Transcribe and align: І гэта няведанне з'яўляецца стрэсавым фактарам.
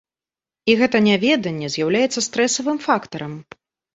І 0.71 0.75
гэта 0.79 1.01
няведанне 1.07 1.67
з'яўляецца 1.75 2.23
стрэсавым 2.29 2.77
фактарам. 2.87 3.37